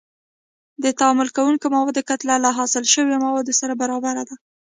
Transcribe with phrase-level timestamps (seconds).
[0.83, 4.35] د تعامل کوونکو موادو کتله له حاصل شویو موادو سره برابره ده.